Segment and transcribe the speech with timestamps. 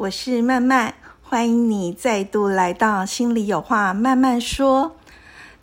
[0.00, 4.96] 我是曼曼，欢迎你再度来到《心里有话慢慢说》。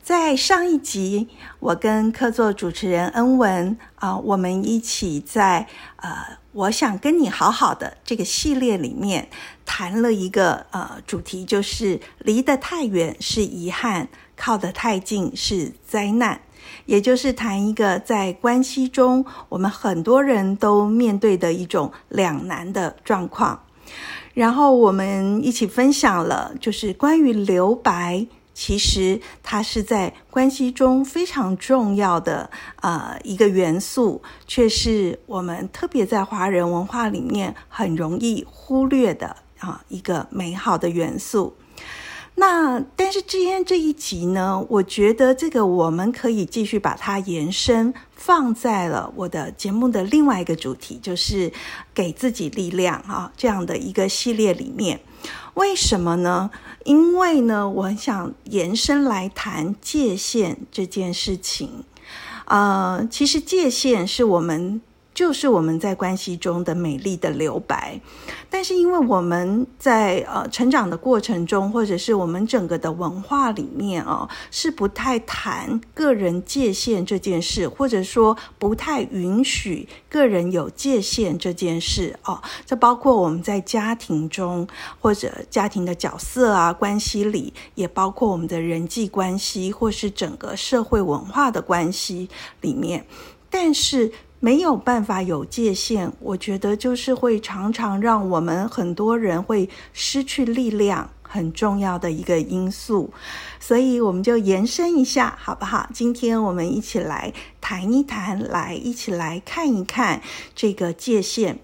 [0.03, 1.27] 在上一集，
[1.59, 9.27] 我跟客座主持人恩文啊，我们一起在呃，我想跟你好好的这个系列里面
[9.65, 16.41] 谈了一个呃主题，就是离得太远是遗憾，靠得太近是灾难。
[16.85, 23.63] 也就是谈一个在关系中，我们很多人都面对的一种两难的状况。
[24.37, 32.47] 然后我们一起分享了，就是关于留白，其实它是在关系中非常重要的
[32.81, 41.55] 呃一个元素，却是我们特别在华人文化里面很容易忽略的啊一个美好的元素。
[42.35, 47.91] 那但是今天这一集呢，我觉得这个我们可以继续把它延伸
[48.27, 51.49] 放在了我的节目的另外一个主题，就是
[51.93, 54.99] 给自己力量啊这样的一个系列里面。
[55.53, 56.51] 为什么呢？
[56.83, 61.85] 因为呢，我很想延伸来谈界限这件事情。
[62.43, 64.81] 呃，其实界限是我们。
[65.17, 67.99] 就是我们在关系中的美丽的留白，
[68.51, 82.39] 但是因为我们在呃成长的过程中，或者是我们整个的文化里面哦，是不太谈个人界限这件事，或者说不太允许个人有界限这件事哦。
[82.67, 84.67] 这包括我们在家庭中
[85.01, 92.29] 或者家庭的角色啊关系里，也包括我们的人际关系或是整个社会文化的关系
[92.61, 93.07] 里面，
[93.49, 94.11] 但是。
[94.39, 103.11] 没有办法有界限，我觉得就是会常常让我们很多人会失去力量，很重要的一个因素。
[103.59, 105.89] 所以我们就延伸一下，好不好？
[105.91, 110.21] 今天我们一起来谈一谈，来一起来看一看
[110.53, 111.57] 这个界限。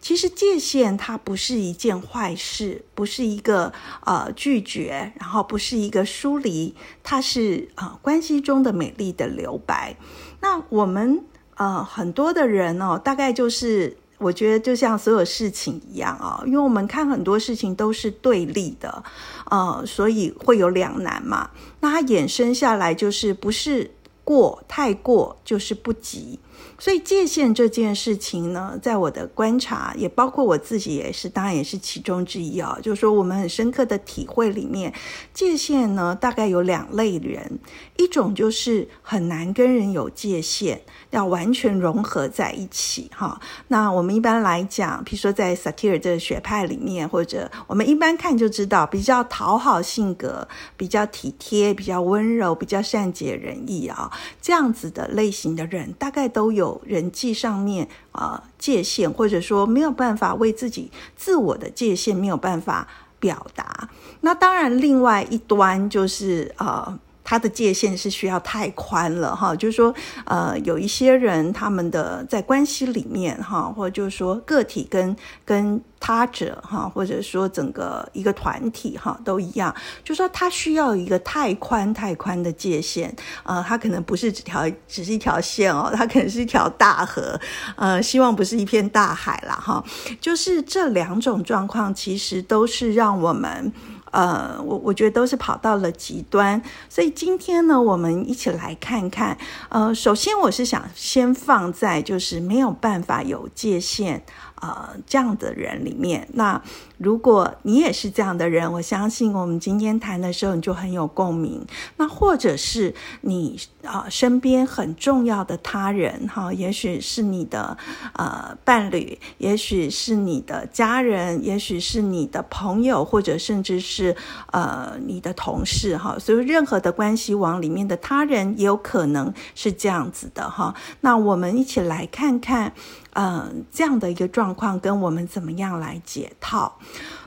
[0.00, 3.72] 其实界限它不是一件坏事，不是一个
[4.06, 9.96] 呃拒绝，然后不是一个疏离，它是啊关系中的美丽的留白。
[10.40, 11.24] 那我们。
[11.60, 19.04] 呃，很多的人哦，大概就是我觉得就像所有事情一样啊，因为我们看很多事情都是对立的，
[19.50, 21.50] 呃，所以会有两难嘛。
[21.80, 23.90] 那它衍生下来就是不是
[24.24, 26.38] 过太过，就是不及。
[26.80, 32.78] 所以界限这件事情呢，在我的观察，也包括我自己也是，当然也是其中之一啊。
[32.82, 34.90] 就是说，我们很深刻的体会里面，
[35.34, 37.58] 界限呢，大概有两类人，
[37.98, 40.80] 一种就是很难跟人有界限，
[41.10, 43.38] 要完全融合在一起哈。
[43.68, 50.48] 那我们一般来讲，比如说在萨提尔这个学派里面，或者我们一般看就知道，比较讨好性格，
[50.78, 56.69] 比较体贴，比较温柔，比较善解人意啊，这样子的类型的人，大概都有。
[56.84, 62.86] 人际上面啊界限，或者说没有办法为自己自我的界限没有办法
[63.18, 63.88] 表达。
[64.20, 66.98] 那当然，另外一端就是啊，
[67.30, 69.54] 他的界限是需要太宽了哈。
[69.54, 75.80] 就是说，呃，有一些人他们的在关系里面哈，或者就是说个体跟跟。
[76.02, 87.38] 他者哈，或者说整个一个团体哈，都一样，就说他需要一个太宽太宽的界限，呃，它可能不是只条，只是一条线哦，它可能是一条大河，
[87.76, 89.84] 呃，希望不是一片大海了哈。
[90.22, 93.70] 就是这两种状况，其实都是让我们。
[94.10, 99.36] 呃，我我觉得都是跑到了极端，所以今天呢，我们一起来看看。
[99.68, 104.22] 呃，首先我是想先放在就是没有办法有界限
[104.60, 106.28] 呃这样的人里面。
[106.34, 106.60] 那
[106.98, 111.66] 如果你也是这样的人，我相信我们今天谈的时候你就很有共鸣。
[111.96, 117.76] 那或者是你啊身边很重要的他人哈，也许是你的
[118.14, 124.14] 呃伴侣，也许是你的家人，也许是你的朋友，或者甚至是。
[124.52, 130.74] 呃，你的同事哈，所以任何的关系网里面的他人也有可能是这样子的哈。
[131.00, 132.72] 那我们一起来看看，
[133.14, 136.78] 嗯，这样的一个状况跟我们怎么样来解套？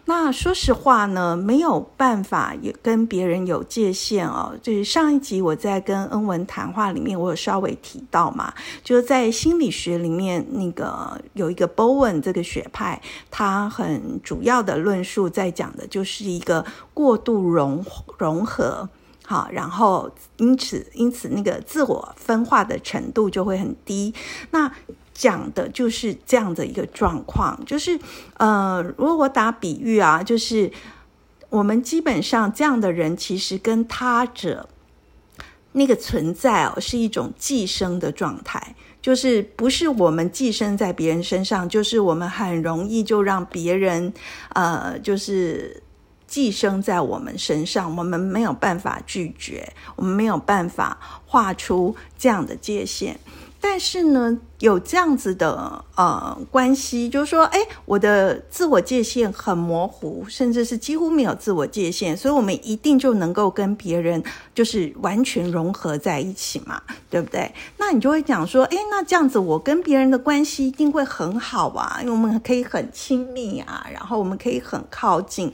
[0.06, 4.54] 那说实话呢，没有办法也跟别人有界限哦。
[4.62, 8.54] 就是上一集我在跟恩文谈话里面，我有稍微提到嘛，
[8.84, 13.02] 就是在心理学里面，那个有一个 Bowen 这个学派，
[13.32, 17.86] 他很主要的论述在讲的就是一个过度融
[18.18, 18.90] 融合，
[19.26, 24.14] 好，然后因此因此那个自我分化的程度就会很低。
[24.52, 24.70] 那
[25.14, 28.00] 讲的就是这样的一个状况，就是
[28.38, 30.72] 呃，如果我打比喻啊，就是
[31.50, 34.68] 我们基本上这样的人，其实跟他者
[35.74, 44.12] 那个存在哦，是一种寄生的状态，就是不是我们寄生在别人身上，就是我们很容易就让别人
[44.50, 45.84] 呃，就是
[46.26, 53.20] 寄生在我们身上，我们没有办法拒绝，我们没有办法画出这样的界限，
[53.62, 54.40] 但是呢。
[54.60, 64.24] 有这样子的呃关系，就是说，哎，我的自我界限很模糊，甚至是几乎没有自我界限，所以我们一定就能够跟别人
[64.56, 67.54] 就是完全融合在一起嘛，对不对？
[67.78, 75.54] 那你就会讲说，哎，那这样子我跟别人的关系一定会很好啊，因为我们可以很亲密啊，然后我们可以很靠近。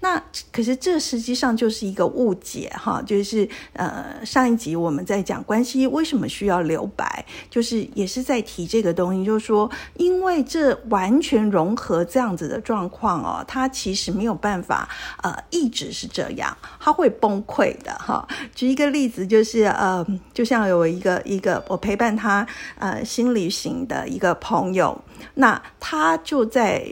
[0.00, 8.44] 那可是这实际上就是一个误解哈，就是呃上一集我们在讲关系为什么需要留白，就是也是在。
[8.50, 14.88] 提这个东西，就是说，因为这完全融合这样子的状况哦，它其实没有办法
[15.22, 18.26] 呃一直是这样，它会崩溃的哈。
[18.52, 20.04] 举一个例子，就是呃，
[20.34, 22.44] 就像有一个一个我陪伴他
[22.76, 25.00] 呃心理型的一个朋友，
[25.34, 26.84] 那他就在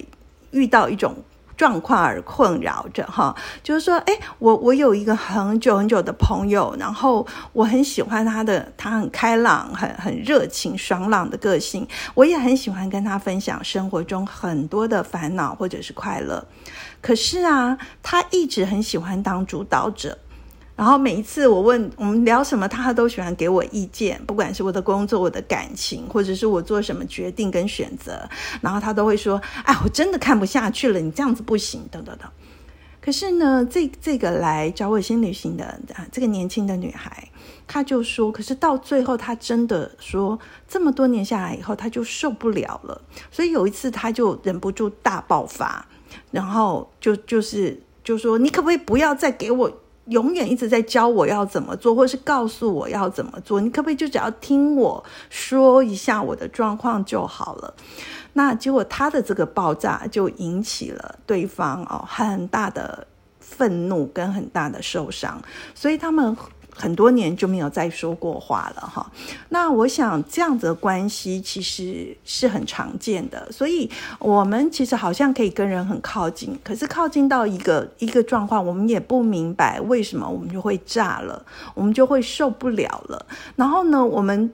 [0.53, 1.17] 遇到一种。
[1.59, 3.35] 状况而困扰着哈，
[3.65, 16.47] 就是说，哎，我我有一个很久很久的朋友，然后我很喜欢他的，他很开朗，很很热情、爽朗的个性，我也很喜欢跟他分享生活中很多的烦恼或者是快乐。
[17.03, 20.17] 可是啊，他一直很喜欢当主导者。
[20.79, 28.23] 然后每一次我问我们聊什么，他都喜欢给我意见，不管是我的工作、我的感情，或者是我做什么决定跟选择，
[28.61, 32.31] 然后他都会说：“哎，我真的看不下去了，你这样子不行。”等等等。
[33.01, 35.65] 可是呢，这这个来找我新旅行的
[35.95, 37.29] 啊，这个年轻的女孩，
[37.67, 40.39] 她就说：“可是到最后，她真的说，
[40.69, 43.03] 这么多年下来以后，她就受不了了。
[43.33, 45.85] 所以有一次，她就忍不住大爆发，
[46.31, 49.73] 然后就就是就说：‘你可不可以不要再给我？’”
[50.09, 53.61] 永远一直在教我要怎么做，或是告诉我要怎么做。
[53.61, 57.75] 你可不可以就只要听我说一下我的状况就好了？
[58.33, 63.07] 那结果他的这个爆炸就引起了对方哦很大的
[63.41, 65.41] 愤怒跟很大的受伤，
[65.75, 66.37] 所以他们。
[66.79, 69.11] 很多年就没有再说过话了哈。
[69.49, 73.91] 那我想这样子的关系其实是很常见的，所以
[74.21, 81.45] 我们其实好像可以跟人很靠近，可是靠近到一个一个状况，我们也不明白为什么我们就会炸了，
[81.75, 83.27] 我们就会受不了了。
[83.57, 84.53] 然后呢，我们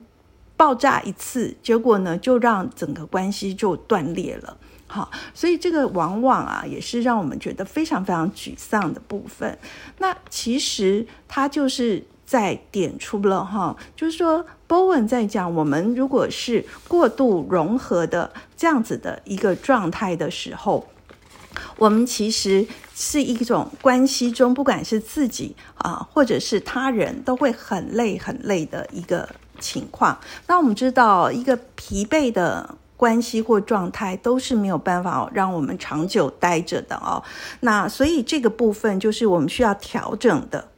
[0.56, 4.56] 爆炸一次，结果呢就让整个关系就断裂了。
[4.86, 9.58] 好，所以这个往往啊，也是让我们觉得非常非常沮丧的部分。
[9.98, 12.02] 那其实它就是。
[12.26, 20.88] 在点出了哈，就是说，Bowen 在讲，我们如果是过度融合的这样子的一个状态的时候，
[21.76, 29.28] 我们其实是一种关系中，不管是自己啊，或者是他人，都会很累很累的一个
[29.60, 30.18] 情况。
[30.46, 37.22] 那我们知道，一个疲惫的关系或状态，都是没有办法让我们长久待着的哦。
[37.60, 40.68] 那所以这个部分就是我们需要调整的。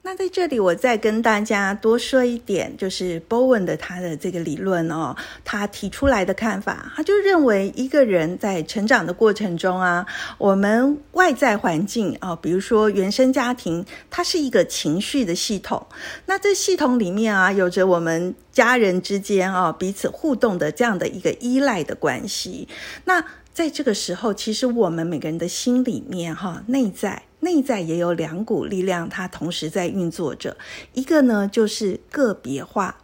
[0.00, 5.14] 那在这里，我再跟大家多说一点，就是 Bowen 的他的这个理论哦，
[5.44, 10.06] 他提出来的看法，他就认为一个人在成长的过程中啊，
[10.38, 15.86] 我们外在环境啊，比如说原生家庭，它是一个情绪的系统。
[16.24, 22.66] 那这系统里面啊，有着我们家人之间啊彼此互动的这样的一个依赖的关系。
[23.04, 23.22] 那
[23.58, 27.24] 在这个时候，其实我们每个人的心里面哈，内在。
[27.40, 30.56] 内在也有两股力量，它同时在运作着。
[30.92, 32.96] 一个呢，就是个别化，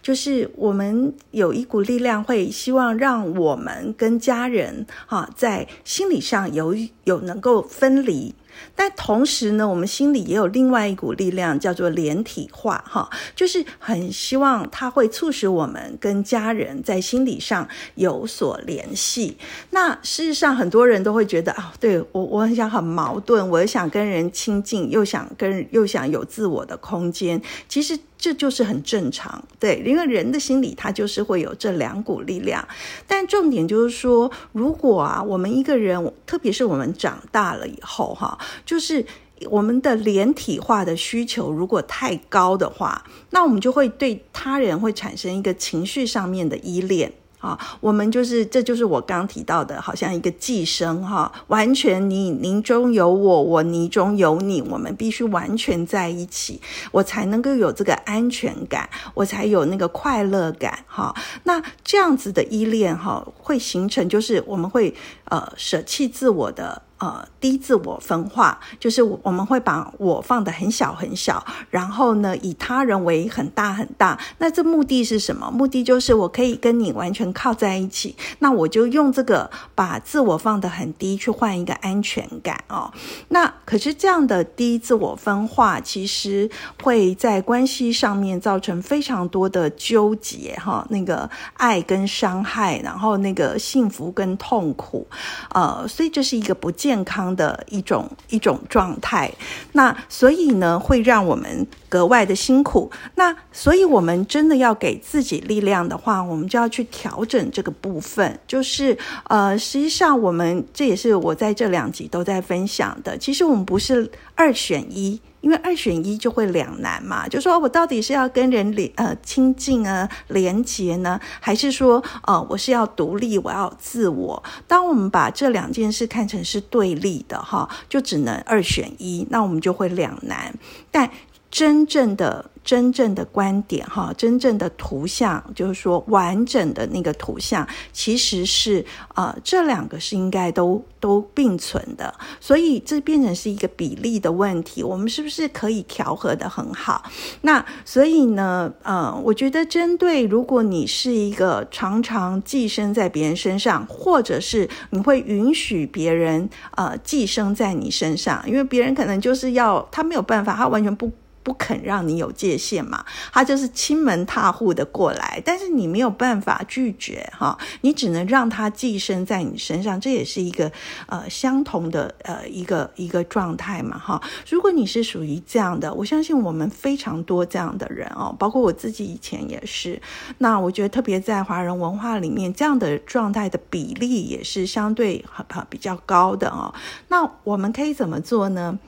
[0.00, 6.74] 就是我们有一股力量会希望让我们跟家人哈，在心理上有
[7.04, 8.34] 有能够分离。
[8.74, 19.36] 但同时呢，我们心里也有另外一股力量，叫做连体化，哈，就是很希望它会促使我们跟家人在心理上有所联系。
[19.70, 27.40] 那事实上，很多人都会觉得啊，对我我很想很矛盾，我又想跟人亲近，又想跟又想有自我的空间。
[27.68, 27.98] 其实。
[28.18, 32.66] 这就是很正常，对，因为人的心理它就是会有这两股力量，
[33.06, 39.06] 但重点就是说，如果啊，我们一个人，特别是我们长大了以后，哈，就是
[39.48, 47.12] 我们的连体化的需求如果太高的话，那我们就会对他人会产生一个情绪上面的依恋。
[47.38, 61.14] 啊，我们就是，这就是我刚提到的，好像一个寄生哈，完全你你中有我，我泥中有你，我们必须完全在一起，我才能够有这个安全感，我才有那个快乐感哈。
[61.44, 64.92] 那这样子的依恋哈，会形成就是我们会
[65.28, 66.82] 呃舍弃自我的。
[67.00, 74.18] 呃，低自我分化就是我们会把我放得很小很小，然后呢，以他人为很大很大。
[74.38, 75.48] 那这目的是什么？
[75.48, 78.16] 目的就是我可以跟你完全靠在一起。
[78.40, 82.92] 那我就用这个把自我放得很低，去换一个安全感哦。
[83.28, 86.50] 那可是这样的低自我分化，其实
[86.82, 90.84] 会在关系上面造成非常多的纠结哈。
[90.90, 95.06] 那个爱跟伤害，然后那个幸福跟痛苦，
[95.54, 96.98] 呃，所以这是一个不健。
[97.08, 99.32] 康的一种一种状态，
[99.72, 102.90] 那所以呢，会让我们格外的辛苦。
[103.14, 108.38] 那所以，我们真的要给自己力量的话，我们就要去调整这个部分。
[108.46, 108.98] 就是
[109.28, 113.16] 呃，实际上我们这也是我在这两集都在分享的。
[113.16, 115.20] 其实我们不是二选一。
[115.40, 124.42] 因为二选一就会两难嘛，就说我到底是要跟人连呃亲近啊连接呢，还是说呃我是要独立，我要自我？
[124.66, 130.52] 当我们把这两件事看成是对立的哈，就只能二选一，那我们就会两难。
[130.90, 131.08] 但
[131.50, 132.50] 真正的。
[132.64, 144.82] 真正的观点，哈，真正的图像，就是说完整的那个图像，其实是呃，这两个是应该都都并存的，所以这变成是一个比例的问题。
[144.82, 147.02] 我们是不是可以调和的很好？
[147.40, 161.10] 那所以呢，呃，我觉得针对如果你是一个常常寄生在别人身上，或者是你会允许别人呃寄生在你身上，因为别人可能就是要他没有办法，他完全不。
[161.48, 163.02] 不肯让你有界限嘛？
[163.32, 170.70] 他就是亲门踏户的过来，但是你没有办法拒绝哈，你只能让他寄生在你身上，这也是一个
[171.06, 174.22] 呃相同的呃一个一个状态嘛哈。
[174.50, 179.98] 如果你是属于这样的，我相信我们非常多这样的人哦，包括我自己以前也是。
[180.36, 185.24] 那我觉得特别在华人文化里面，这样的状态的比例也是相对
[185.70, 186.74] 比较高的哦。
[187.08, 188.78] 那我们可以怎么做呢？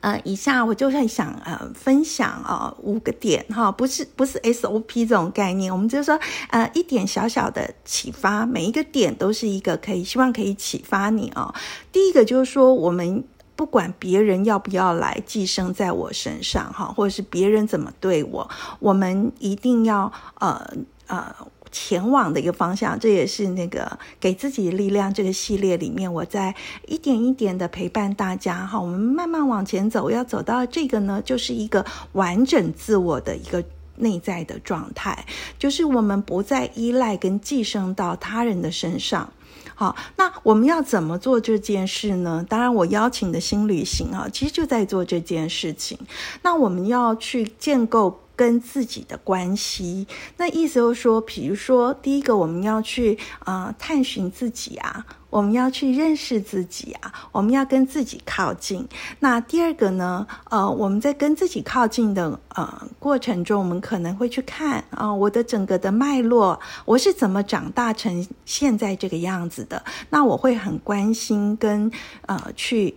[0.00, 6.18] 呃，以下我就会想呃分享啊五个点哈，不是不是 SOP 这种概念，我们就是说
[6.50, 11.54] 呃一点小小的启发，每一个点都是一个可以希望可以启发你啊。
[11.92, 13.24] 第一个就是说，我们
[13.54, 20.74] 不管别人要不要来寄生在我身上哈，或者是别人怎么对我，我们一定要呃
[21.06, 21.34] 呃。
[21.72, 26.54] 前往的一个方向，这也是那个给自己力量这个系列里面，我在
[26.86, 33.64] 一点一点的陪伴大家哈，我们慢慢往前走，要走到这个呢，就是一个完整自我的一个
[33.96, 35.24] 内在的状态，
[35.58, 39.32] 就是我们不再依赖跟寄生到他人的身上。
[39.74, 42.44] 好，那我们要怎么做这件事呢？
[42.46, 45.98] 当然，我邀请的新旅行啊，其实就在做这件事情。
[46.42, 48.18] 那我们要去建构。
[48.34, 58.88] 跟自己的关系，那意思就是说，比如说，第一个我们要去啊探寻自己啊，我们要去认识自己啊，我们要跟自己靠近。
[59.20, 69.84] 那第二个呢，呃，我们在跟自己靠近的呃过程中，我们可能会去看啊，我的整个的脉络，我是怎么长大成现在这个样子的。
[70.10, 71.90] 那我会很关心跟
[72.26, 72.94] 呃去。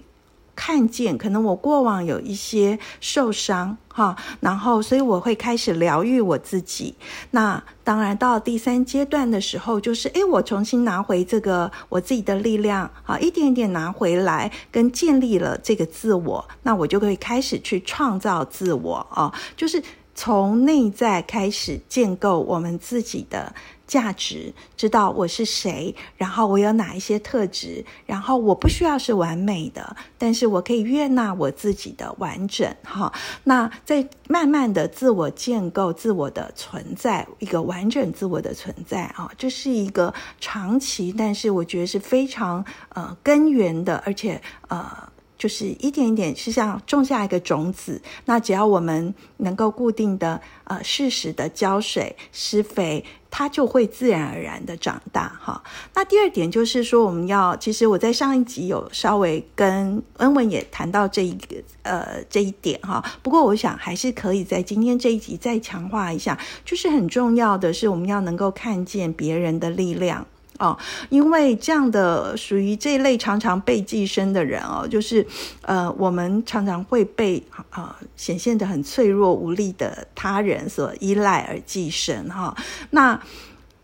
[0.55, 6.95] 看见可能我过往有一些受伤哈，然后所以我会开始疗愈我自己。
[7.31, 19.83] 那当然到第三阶段的时候，就是诶，我重新拿回这个我自己的力量啊，一点一点拿回来，跟建立了这个自我，那我就可以开始去创造自我啊，就是
[20.13, 23.53] 从内在开始建构我们自己的。
[23.87, 33.11] 价值，知道我是谁，然后我有哪一些特质，然后我不需要是完美的，但是我可以悦纳我自己的完整，哈。
[33.43, 45.09] 那在慢慢的自我建构自我的存在，一个完整自我的存在啊，这是一个长期，但是我觉得是非常呃根源的，而且呃。
[45.37, 48.01] 就是一点一点，是像种下一个种子。
[48.25, 55.61] 那只要我们能够固定的呃适时的浇水施肥，它就会自然而然的长大哈。
[55.93, 63.03] 那第二点就是说，我们要其实我在上一集有稍微跟恩文也谈到这一个呃这一点哈。
[63.21, 70.25] 不过我想还是可以在今天这一集再强化一下，就是很重要的是我们要能够看见别人的力量。
[70.59, 70.77] 哦，
[71.09, 75.25] 因为这样的属于这一类常常被寄生的人哦，就是
[75.61, 82.55] 呃，我们常常会被啊显现的很脆弱无力的他人所依赖而寄生哈。
[82.91, 83.21] 那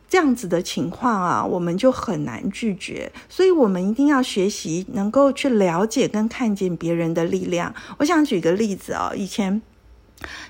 [0.07, 7.73] 这样子的情况啊，我们就很难拒绝，所以我们一定要学习能够去了解跟看见别人的力量。
[7.97, 9.61] 我想举个例子哦，以前。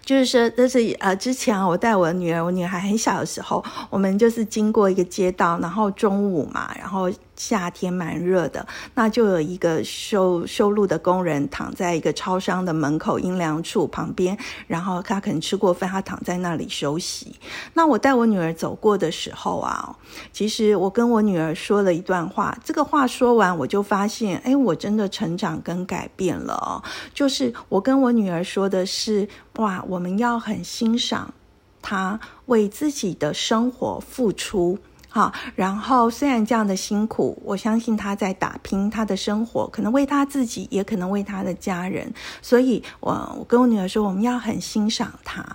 [0.04, 7.10] 就是说，这是呃，之前，我带我的女儿，我女儿很小的时候，我们就是经过一个街道，然后中午嘛，然后。
[7.42, 17.36] 夏天蛮热的，那就有一个修修路的工人躺在一个超商的门口阴凉处旁边，然后他可能吃过饭，他躺在那里休息。
[17.74, 19.98] 那我带我女儿走过的时候啊，
[20.32, 26.84] 其实我跟我女儿说了一段话，这个话说完，我就发现，哎，我真的成长跟改变了哦。
[27.12, 31.34] 就是我跟我女儿说的是，哇，我们要很欣赏
[31.82, 34.78] 她为自己的生活付出。
[35.14, 42.14] 好，然后虽然这样的辛苦，我相信他在打拼他的生活，可能为他自己，也可能为他的家人。
[42.42, 45.46] 所以，我我跟我女儿说，我们要很欣赏他。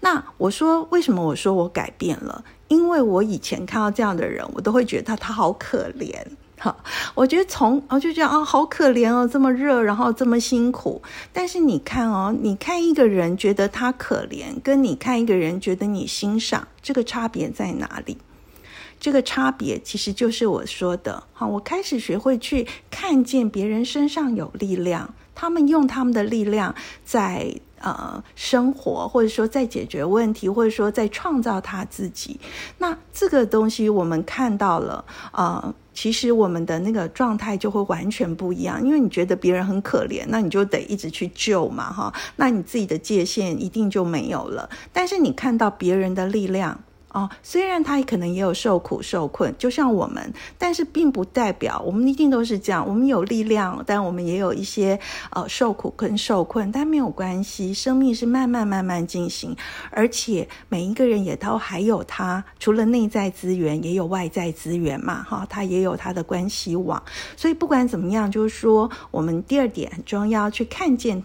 [0.00, 2.44] 那我说，为什么我说我改变了？
[2.66, 6.12] 因为我以前看到这样的人，我都会觉得他好可怜。
[6.58, 6.76] 好，
[7.14, 11.00] 我觉得从我就觉得啊，好可怜哦，这么热，然后这么辛苦。
[11.32, 18.18] 但是你看哦，你看一个人觉得他可怜，跟你看一个人觉得你欣赏，这个差别在哪里？
[19.04, 32.40] 这个差别其实就是我说的，好，我开始学会去看见别人身上有力量，他们用他们的力量在呃生活，或者说在解决问题，或者说在创造他自己。
[32.78, 44.70] 那这个东西我们看到了，呃，其实我们的那个状态就会完全不一样，因为你觉得别人很可怜，那你就得一直去救嘛，哈，那你自己的界限一定就没有了。
[44.94, 46.80] 但是你看到别人的力量。
[47.14, 52.84] 哦，虽然他可能也有受苦受困，就像我们，但是并不代表我们一定都是这样。
[52.86, 54.98] 我们有力量，但我们也有一些
[55.30, 57.72] 呃受苦跟受困，但没有关系。
[57.72, 59.56] 生命是慢慢慢慢进行，
[59.92, 67.00] 而且每一个人也都还有他除了内在资源，也有外在资源嘛，哈，他也有他的关系网。
[67.36, 71.22] 所以不管怎么样，就是说，我们第二点很重要，去看见。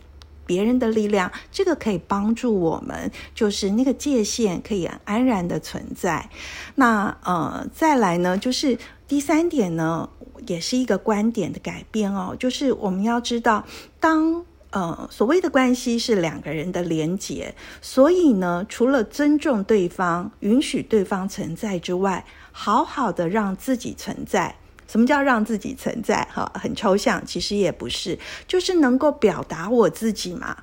[0.49, 6.27] 别人的力量，这个可以帮助我们，就是那个界限可以安然的存在。
[6.73, 8.75] 那呃，再来呢，就是
[9.07, 10.09] 第三点呢，
[10.47, 13.63] 也是一个观点的改变哦，就是我们要知道，
[13.99, 24.55] 当呃所谓的关系是两个人的连结，所以呢，除了尊重对方、允许对方存在之外，好好的让自己存在。
[24.89, 26.27] 什么叫让自己存在？
[26.33, 30.57] 哈，很抽象，其实也不是，就是能够表达我自己嘛。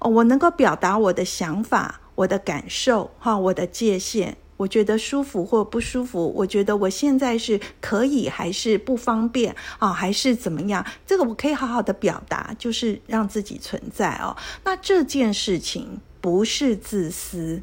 [0.00, 10.84] 哦，我能够表达我的想法、我的感受，哈，我的界限，我觉得舒服或不舒服，我觉得我现在是可以还是不方便啊，还是怎么样？
[11.06, 14.34] 这个我可以好好的表达，就是让自己存在哦。
[14.64, 17.62] 那这件事情不是自私，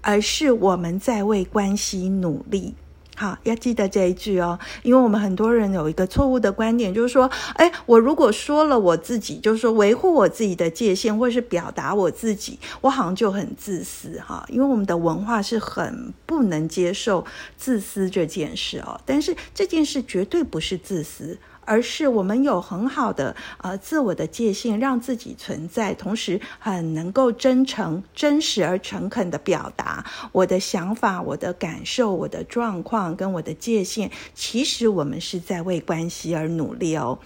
[0.00, 2.74] 而是我们在为关系努力。
[3.22, 14.44] 好，要记得这一句哦，因为我们很多人有一个错误的观点，就是说，哎，我如果说了我自己，就是说维护我自己的界限，或是表达我自己，我好像就很自私哈。
[14.48, 17.24] 因为我们的文化是很不能接受
[17.56, 21.38] 自私这件事哦，但是这件事绝对不是自私。
[21.64, 34.10] 而是我们有很好的呃自我的界限，让自己存在，同时很能够真诚、真实而诚恳的表达我的想法、我的感受、我的状况跟我的界限。
[34.34, 37.18] 其实我们是在为关系而努力哦。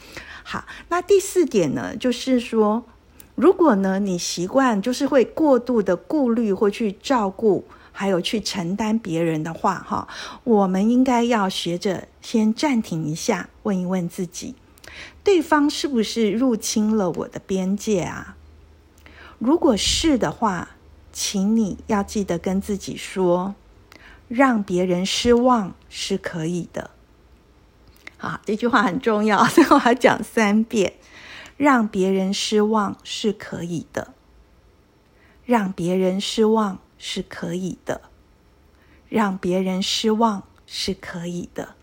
[0.43, 2.85] 好，那第四点呢，就是说，
[3.35, 7.65] 如果呢你习惯就是会过度的顾虑或去照顾。
[7.99, 10.07] 还有去承担别人的话，哈，
[10.45, 14.55] 我们应该要学着先暂停一下，问一问自己，
[15.25, 18.37] 对方是不是入侵了我的边界啊？
[19.39, 20.77] 如果是的话，
[21.11, 23.55] 请你要记得跟自己说，
[24.29, 26.91] 让别人失望是可以的。
[28.19, 30.93] 好，这句话很重要，所 以我要讲三遍：
[31.57, 34.13] 让别人失望是可以的，
[35.47, 36.79] 让别人失望。
[36.99, 38.03] 是可以的，
[39.09, 41.75] 让别人失望是可以的。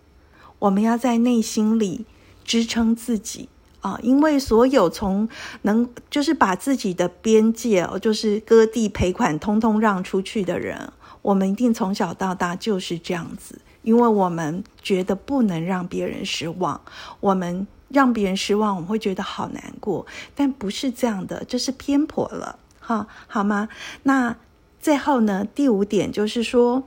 [0.60, 2.06] 我们要在内心里
[2.44, 3.50] 支撑自己
[3.82, 5.28] 啊，因为所有从
[5.64, 16.80] 能就是把自己的边界哦，就是割地赔款，通通让出去的人，我们一定从小到大就是这样子，因为我们觉得不能让别人失望，
[17.20, 23.68] 我们让别人失望，我们会觉得好难过，但不是这样的，这是偏颇了，哈，好吗？
[24.04, 24.38] 那
[24.84, 26.84] 最后呢，第五点就是说。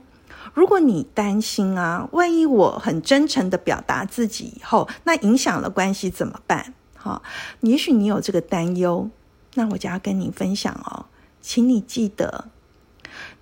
[0.53, 6.73] 如果你担心啊，万一我很真诚的表达自己以后，那影响了关系怎么办？
[6.95, 7.21] 好，
[7.61, 9.07] 也许你有这个担忧，
[9.53, 11.05] 那我就要跟你分享哦，
[11.41, 12.45] 请你记得，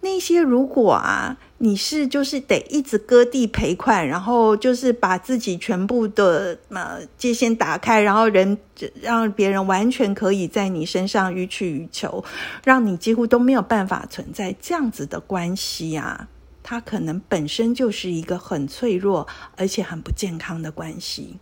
[0.05, 8.55] 那些如果啊，你是就是得一直割地赔款，然后就是把自己全部的呃界限打开，然后人
[9.01, 12.23] 让别人完全可以在你身上予取予求，
[12.63, 16.27] 让你几乎都没有办法存在这样子的关系啊。
[16.61, 21.37] 它可能本身就是一个很脆弱而且很不健康的关系，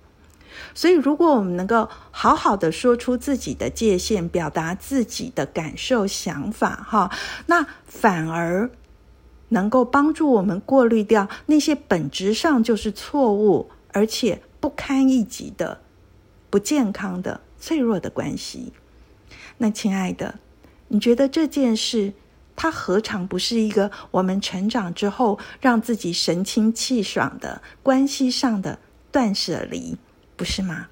[0.74, 7.12] 所以如果我们能够好好的说出自己的界限，表达自己的感受、想法，哈，
[7.48, 8.70] 那反而
[9.50, 15.82] 能够帮助我们过滤掉那些本质上就是错误而且不堪一击的
[16.50, 18.74] 不健康的脆弱的关系。
[19.58, 20.39] 那亲爱的，
[20.88, 22.13] 你觉得这件事？
[22.56, 28.78] 它何尝不是一个我们成长之后让自己神清气爽的关系上的
[29.12, 29.98] 断舍离，
[30.36, 30.88] 不是吗？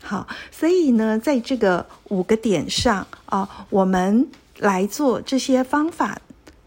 [0.00, 6.20] 好，所以呢，在这个五个点上啊，我们来做这些方法，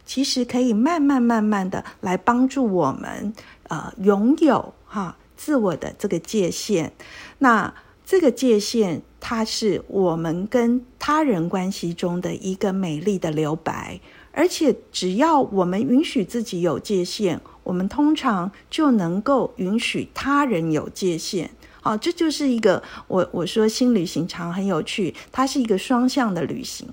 [0.05, 3.33] 其实可以慢慢慢慢的来帮助我们
[3.69, 6.91] 呃拥有哈自我的这个界限。
[7.39, 7.73] 那
[8.05, 13.99] 这个界限，它是我们跟他人关系中的一个美丽的留白。
[14.33, 21.51] 而且，只要我们允许自己有界限，我们通常就能够允许他人有界限。
[21.81, 26.87] 好，这就是一个我我说新旅行常很有趣，它是一个双向的旅行。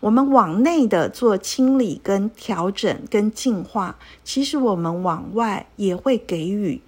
[0.00, 6.80] 我们往内的做清理、跟调整、跟净化，其实我们往外也会给予。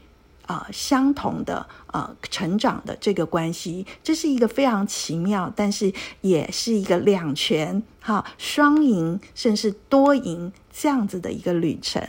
[0.46, 12.00] 啊，相同的呃成长的这个关系，这是一个非常奇妙，但是也是一个两全哈双赢，甚至多赢这样子的一个旅程。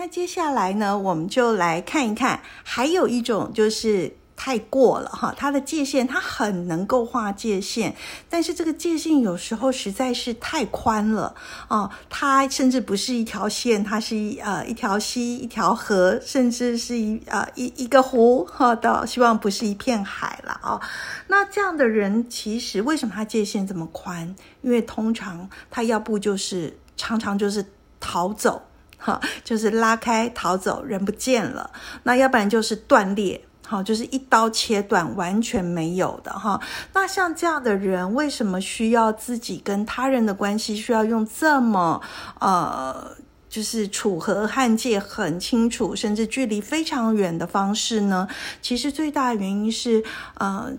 [0.00, 4.16] 那接下来呢，我们就来看一看，还有一种就是。
[4.42, 7.94] 太过了哈，它的界限它很能够画界限，
[8.30, 11.34] 但是这个界限有时候实在是太宽了
[11.68, 20.80] 哦，它甚至不是一条线，它是一呃一条溪、一条河，甚至是一呃一一个湖哈，到希望不是一片海了啊。
[21.26, 24.34] 那这样的人其实为什么他界限这么宽？
[24.62, 27.62] 因为通常他要不就是常常就是
[28.00, 28.62] 逃走
[29.00, 31.68] 哈，就是拉开逃走，人不见了；
[32.04, 33.42] 那要不然就是断裂。
[33.66, 36.60] 好，就是一刀切断，完全没有的哈。
[36.92, 42.02] 那像这样的人，为什么需要自己跟他人的关系需要用这么
[42.40, 43.16] 呃，
[43.48, 48.26] 就是楚河汉界很清楚，甚至距离非常远的方式呢？
[48.60, 50.02] 其实最大的原因是，
[50.34, 50.72] 呃，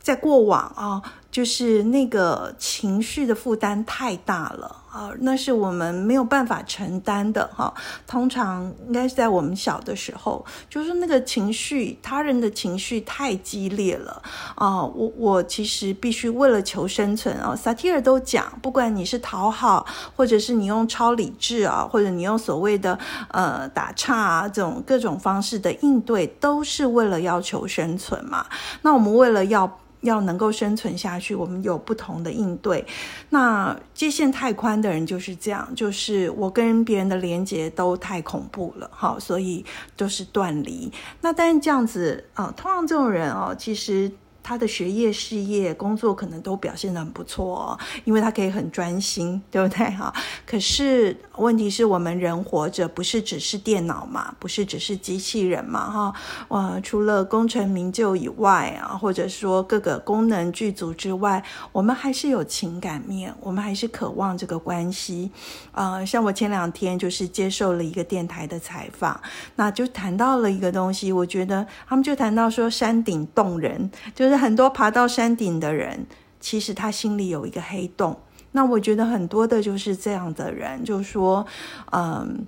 [0.00, 4.79] 在过往啊，就是那个情绪的负担太大了。
[4.92, 7.72] 啊，那是我们没有办法承担的哈。
[8.08, 14.20] 通常应该是在我们小的时候，就是那个情绪，他人的情绪太激烈了
[14.56, 14.82] 啊。
[14.82, 17.54] 我我其实必须为了求生存啊。
[17.54, 22.98] 萨提尔都讲，不管你是讨好，或者是你用超理智啊，或者你用所谓的
[23.28, 28.44] 呃打岔啊这种各种方式的应对，都是为了要求生存嘛。
[28.82, 29.78] 那我们为了要。
[30.00, 32.84] 要能够生存下去，我们有不同的应对。
[33.28, 39.64] 那界限太宽的人就是这样，就是我跟别人的连接都太恐怖了，哈，所以
[39.96, 40.90] 都是断离。
[41.20, 44.10] 那但是这样子啊，通常这种人哦，其实。
[44.50, 49.88] 他的学业、事业、工作可能都表现得很不错，因为他可以很专心， 对不对？
[49.92, 50.12] 哈。
[50.44, 56.14] 可是问题是我们人活着不是只是电脑嘛，不是只是机器人嘛，哈。
[56.48, 65.30] 哇，除了功成名就以外啊，或者说各个功能具足之外，我们还是有情感面，我们还是渴望这个关系。
[65.70, 69.20] 呃，像我前两天就是接受了一个电台的采访，
[69.54, 74.39] 那就谈到了一个东西，我觉得他们就谈到说山顶洞人，就是。
[74.40, 76.06] 很多爬到山顶的人，
[76.40, 78.18] 其实他心里有一个黑洞。
[78.52, 81.46] 那我觉得很多的就是这样的人，就是说，
[81.92, 82.44] 嗯，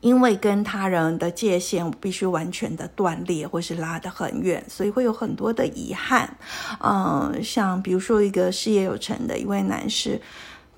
[0.00, 6.36] 因为跟他人的界限必须完全的断裂，或是拉得很远，所以会有很多的遗憾。
[6.80, 10.20] 嗯，像比如说一个事业有成的一位男士，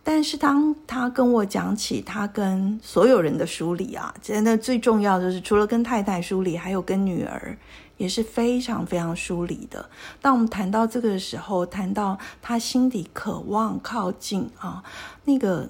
[0.04, 7.56] 但是当他跟我讲起他跟所有人的梳理啊，真的最重要的是，除了跟太太梳理，还有跟女儿。
[8.02, 9.88] 也是非常非常疏离的。
[10.20, 14.82] 当我们谈到这个的时候，谈到他心底渴望靠近啊，
[15.24, 15.68] 那个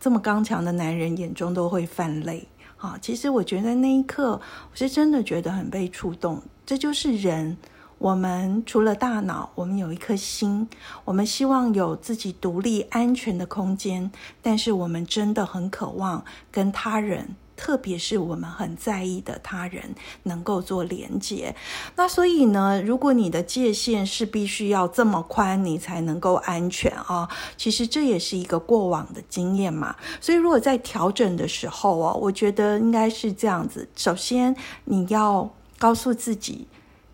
[0.00, 2.98] 这么刚强的男人眼中都会泛泪啊。
[3.00, 4.40] 其实我觉得那一刻，
[4.72, 6.42] 我是真的觉得很被触动。
[6.66, 7.56] 这就是人。
[7.98, 10.66] 我们除了大脑，我们有一颗心，
[11.04, 21.54] 我们希望有自己独立安全的空间，但是我们真的很渴望跟他人，特别是我们很在意的他人，能够做连接。
[21.94, 29.94] 那所以呢，如果你的界限是必须要这么宽，你才能够安全啊，其实这也是一个过往的经验嘛。
[30.22, 36.66] 所以如果在调整的时候哦，我觉得应该是这样子：首先你要告诉自己。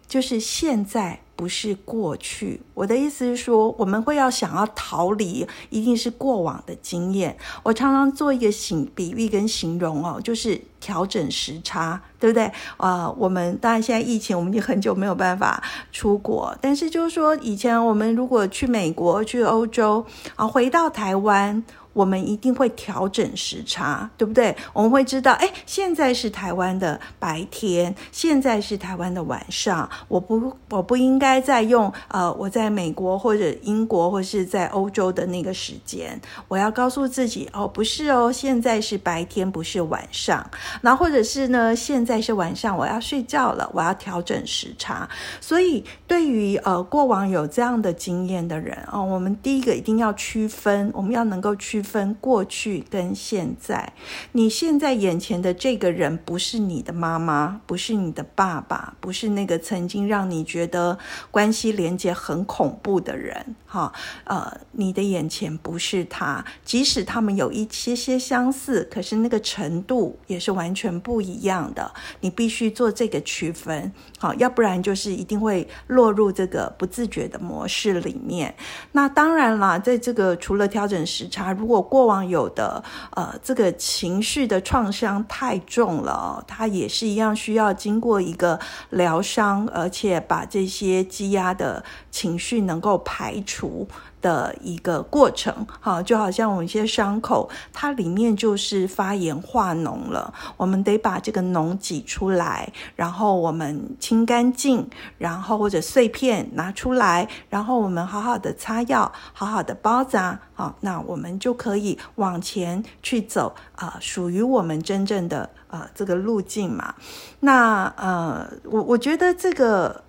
[0.08, 7.36] 就是现在不是过去，我的意思是说，我们会要想要逃离，一定是过往的经验。
[7.62, 12.50] 我常常做一个形比喻跟形容哦，就是调整时差，对不对？
[12.78, 20.04] 啊，我们当然现在疫情，我们已经很久没有办法出国，但是就是说，以前我们如果去美国、去欧洲
[20.36, 21.62] 啊，回到台湾。
[21.96, 24.54] 我们一定会调整时差，对不对？
[24.74, 29.88] 我们会知道，哎，现在是台湾的白天，现在是台湾的晚上。
[30.08, 36.20] 我不，我不应该再用呃，我在美国或者英国或是在欧洲的那个时间。
[36.48, 40.46] 我要告诉自己，哦，不是哦，现在是白天，不是晚上。
[40.82, 45.08] 那或者是呢，现在是晚上，我要睡觉了，我要调整时差。
[45.40, 51.82] 所以，对于呃过往有这样的经验的人哦，我们第一个一定要区分，我们要能够区。
[51.86, 53.92] 分过去跟现在，
[54.32, 60.98] 你现在眼前的这个人不是你的妈妈，不是你的爸爸，不是那个曾经让你觉得
[61.30, 63.54] 关系连接很恐怖的人。
[63.64, 63.92] 哈，
[64.24, 71.92] 呃，你的眼前不是他，即使他们有一些些相似，可是那个程度也是完全不一样的。
[72.20, 78.54] 你必须做这个区分，好，要不然就是一定会落入这个不自觉的模式里面。
[78.92, 88.58] 那当然啦，在这个除了调整时差，如果过往有的呃，这个情绪的创伤太重了，它也是一样需要经过一个
[88.90, 93.88] 疗伤，而且把这些积压的情绪能够排除。
[94.22, 116.94] 的一个过程，哈，就好像我们一些伤口，它里面就是发炎化脓了，我们得把这个脓挤出来，然后我们清干净，然后或者碎片拿出来，然后我们好好的擦药，好好的包扎，好，那我们就可以往前去走啊，属于我们真正的呃这个路径嘛。
[117.40, 120.02] 那呃，我我觉得这个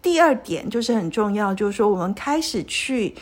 [0.00, 3.14] 第二点就是很重要，就是说我们开始去。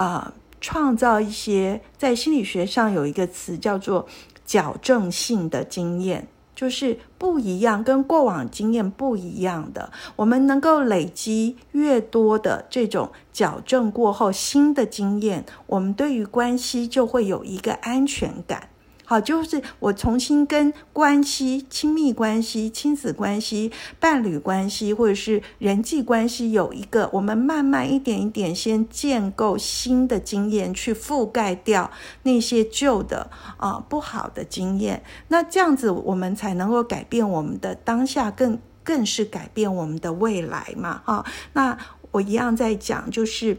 [0.00, 0.32] 啊，
[0.62, 4.06] 创造一些在心理学上有一个词叫做
[4.46, 9.92] 矫正性的经验，就是不一样，跟过往经验不一样的。
[10.16, 18.69] 我们能够累积越多的这种矫正过后新的经验，我们对于关系就会有一个安全感。
[19.10, 31.90] 好，就是我重新跟关系、亲密关系、亲子关系、伴侣关系，或者是人际关系，有一个我们慢慢一点一点先建构新的经验，去覆盖掉
[32.22, 35.02] 那些旧的啊不好的经验。
[35.26, 41.02] 那这样子，我们才能够改变我们的当下，更更是改变我们的未来嘛？
[41.04, 41.76] 哈，那
[42.12, 43.58] 我一样在讲，就是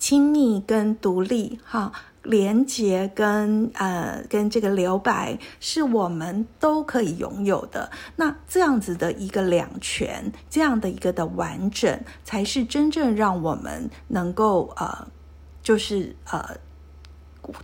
[0.00, 1.92] 亲密跟独立，哈。
[2.28, 15.08] 连接跟呃跟这个留白是我们都可以拥有的，那这样子的一个两全，这样的一个的完整，才是真正让我们能够呃，
[15.62, 16.56] 就是呃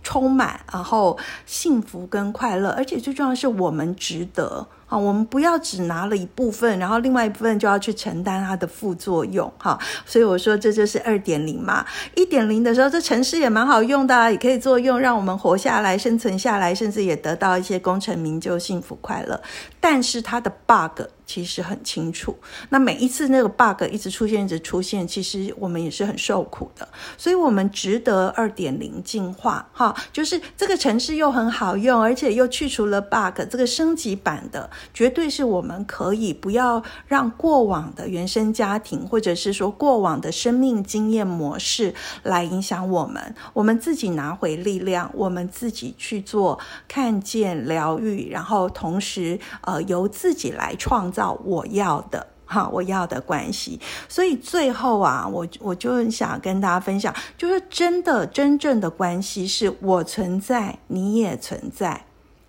[0.01, 4.67] 充满，然后幸福跟快乐，而且最重要的是我们值得。
[4.87, 9.51] 好，我们不要只拿了一部分，然后另外一部分就要去承担它的副作用。
[9.57, 11.83] 哈，所以我说这就是二点零嘛。
[12.15, 19.41] 一点零的时候，这城市也蛮好用的，也可以作用让我们活下来、生存下来，甚至也得到一些功成名就、幸福快乐。
[19.79, 22.35] 但是它的 bug 其实很清楚。
[22.69, 26.87] 那每一次那个 bug 一直出现、一直出现，其实我们也是很受苦的。
[27.17, 29.67] 所以我们值得二点零进化。
[29.73, 34.69] 哈，就是这个城市又很好用，而且又去除了 bug，这个升级版的。
[34.93, 53.79] 绝对是我们可以不要让过往的原生家庭，或者是说过往的生命经验模式来影响我们，我们自己拿回力量，我们自己去做看见疗愈，然后同时呃由自己来创造我要的哈我要的关系。
[54.07, 62.05] 所以最后啊，我我就想跟大家分享，就是真的真正的关系是我存在，你也存在。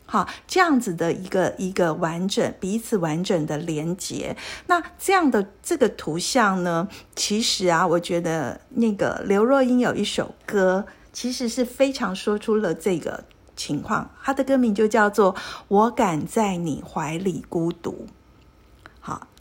[0.07, 4.37] 好，这样子的一个一个完整彼此完整的连接。
[4.69, 13.25] 那这样的这个图像呢，其实啊，我觉得那个刘若英有一首歌，其实是非常说出了这个
[13.57, 14.11] 情况。
[14.23, 15.35] 她的歌名就叫做
[15.69, 18.07] 《我敢在你怀里孤独》。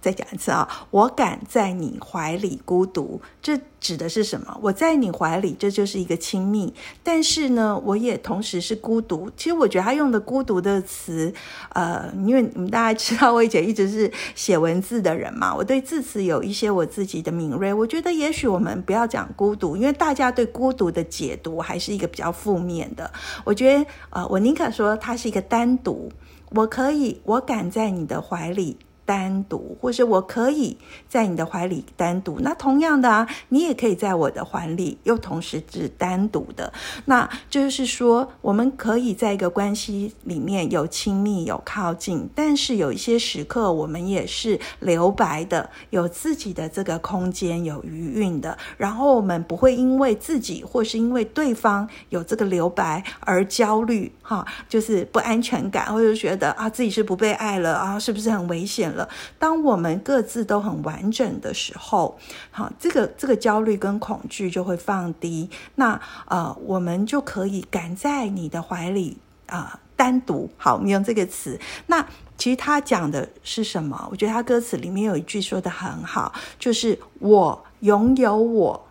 [0.06, 0.70] 再讲一次啊！
[0.92, 4.56] 我敢在你怀里孤独，这指的是什么？
[4.62, 6.72] 我在你怀里，这就是一个亲密。
[7.02, 9.32] 但是呢，我也同时是孤独。
[9.36, 11.34] 其实我觉得他用的“孤独”的词，
[11.70, 17.74] 呃，因为你们大家知道，我以前一直是写文字的人嘛，我对字词有一些我自己的敏锐。
[17.74, 23.12] 我觉得也许我们不要讲孤独，因为大家对孤独的解读还是一个比较负面的。
[23.44, 26.12] 我觉得，呃，我宁可说它是一个单独。
[26.52, 28.78] 我可以，我敢在你的怀里。
[29.06, 32.40] 单独，或是我可以在你的怀里单独。
[32.40, 36.74] 那同样的啊，你也可以在我的怀里，又同时是单独的。
[37.06, 48.58] 那就是说，我们可以在一个关系里面有亲密、有靠近，但是有一些时刻，我们也是留白的，有自己的这个空间，有余韵的。
[48.78, 58.95] 然后我们不会因为自己或是因为对方有这个留白而焦虑，哈，就是不安全感，或者觉得啊自己是不被爱了啊，是不是很危险？
[58.96, 62.18] 了，当我们各自都很完整的时候，
[62.50, 65.50] 好，这个这个焦虑跟恐惧就会放低。
[65.76, 70.50] 那呃，我们就可以敢在你的怀里啊，单独。
[70.58, 71.60] 好，我们用这个词。
[71.86, 72.04] 那
[72.38, 74.08] 其实他讲的是什么？
[74.10, 78.88] 我觉得他歌词里面有一句说的很好，就是我拥有我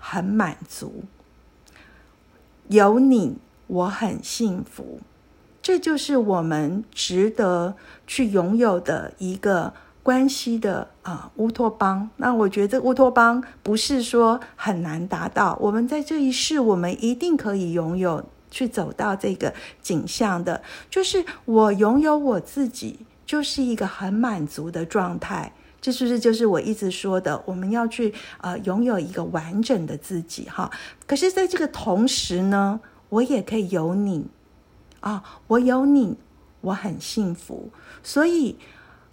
[0.00, 1.04] 很满足，
[2.68, 3.36] 有你
[3.66, 5.00] 我很幸福。
[5.62, 7.74] 这就是我们值得
[8.06, 12.08] 去拥有的一个关系的啊乌托邦。
[12.16, 20.62] 那我觉得乌托邦不是说很难达到，我们在这一世，我们一定可以拥有，去走到这个景象的。
[20.88, 25.52] 就是我拥有我自己，就是一个很满足的状态。
[25.82, 30.70] 这是不是就是我一直说的，我们要去呃拥有一个完整的自己哈？
[31.06, 34.26] 可是，在这个同时呢，我也可以有你。
[35.00, 36.16] 啊，我有你，
[36.60, 37.70] 我很幸福。
[38.02, 38.58] 所以，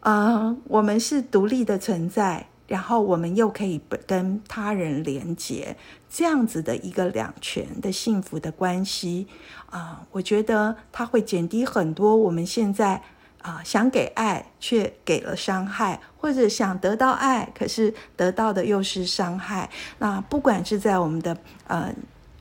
[0.02, 5.78] 呃，我们是独立的存在，然后我们又可以跟他人连接，
[6.10, 9.28] 这样子的一个两全的幸福的关系
[9.69, 13.02] 啊，我觉得它会减低很多我们现在
[13.41, 19.69] 啊想给爱却给了伤害，或者想得到爱，可是得到的又是伤害。
[20.00, 21.93] 那不管是在我们的呃。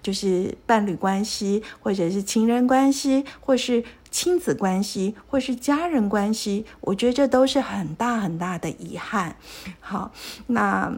[0.07, 9.35] 就是伴侣关系，或者是情人关系，或是亲子关系，或是家人关系，我觉得这都是很大很大的遗憾。
[9.81, 10.13] 好，
[10.47, 10.97] 那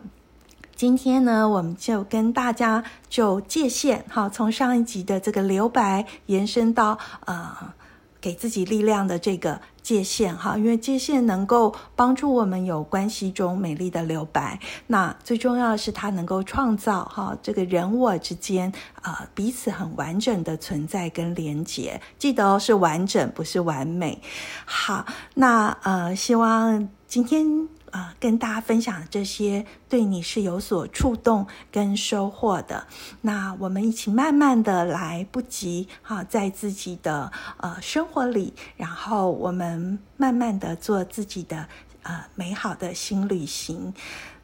[0.76, 7.74] 今天呢，我们就跟大家就界限，好，从上一集的这个留白延伸到啊。
[8.20, 14.58] 给自己力量的这个界限，哈，因为界限能够帮助我们有关系中美丽的留白。
[14.88, 22.00] 那最重要的是，它能够创造哈这个人我之间啊彼此很完整的存在跟连接。
[22.18, 24.20] 记得哦，是完整，不是完美。
[24.64, 27.68] 好，那呃，希望今天。
[27.92, 32.86] 啊，跟大家分享这些，对你是有所触动跟收获的。
[33.22, 41.66] 那我们一起慢慢的来，不急哈，在自己的呃生活里，然后我们慢慢的做自己的
[42.02, 43.92] 呃美好的新旅行。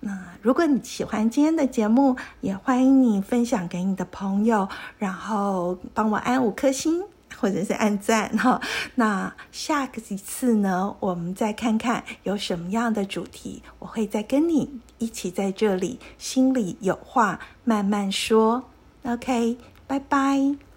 [0.00, 7.04] 那如果你喜欢今天的节目，也欢迎你分享给你的朋友，然后帮我按五颗星。
[7.44, 8.58] 或者是按赞哈，
[8.96, 18.64] 那下个几次呢，我们再看看有什么样的主题，我会再跟你一起在这里心里有话慢慢说。
[19.02, 20.73] OK，拜拜。